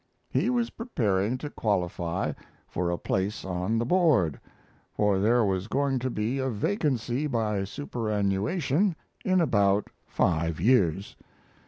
[0.31, 2.33] He was preparing to qualify
[2.67, 4.39] for a place on the board,
[4.91, 11.15] for there was going to be a vacancy by superannuation in about five years.